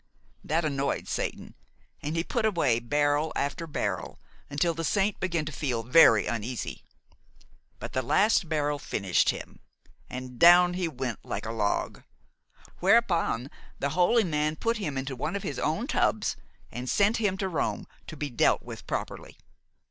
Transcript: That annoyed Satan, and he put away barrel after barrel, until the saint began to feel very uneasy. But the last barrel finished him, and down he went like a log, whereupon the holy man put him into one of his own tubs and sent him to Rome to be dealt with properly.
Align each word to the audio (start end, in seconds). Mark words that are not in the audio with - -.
That 0.43 0.65
annoyed 0.65 1.07
Satan, 1.07 1.53
and 2.01 2.15
he 2.15 2.23
put 2.23 2.43
away 2.43 2.79
barrel 2.79 3.31
after 3.35 3.67
barrel, 3.67 4.19
until 4.49 4.73
the 4.73 4.83
saint 4.83 5.19
began 5.19 5.45
to 5.45 5.51
feel 5.51 5.83
very 5.83 6.25
uneasy. 6.25 6.81
But 7.77 7.93
the 7.93 8.01
last 8.01 8.49
barrel 8.49 8.79
finished 8.79 9.29
him, 9.29 9.59
and 10.09 10.39
down 10.39 10.73
he 10.73 10.87
went 10.87 11.23
like 11.23 11.45
a 11.45 11.51
log, 11.51 12.01
whereupon 12.79 13.51
the 13.77 13.89
holy 13.89 14.23
man 14.23 14.55
put 14.55 14.77
him 14.77 14.97
into 14.97 15.15
one 15.15 15.35
of 15.35 15.43
his 15.43 15.59
own 15.59 15.85
tubs 15.85 16.35
and 16.71 16.89
sent 16.89 17.17
him 17.17 17.37
to 17.37 17.47
Rome 17.47 17.85
to 18.07 18.17
be 18.17 18.31
dealt 18.31 18.63
with 18.63 18.87
properly. 18.87 19.37